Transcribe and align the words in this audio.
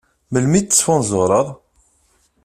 Melmi 0.31 0.55
i 0.59 0.61
tettfunzureḍ? 0.63 1.47